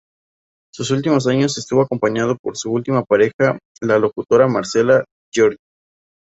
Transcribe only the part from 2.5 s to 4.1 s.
su última pareja la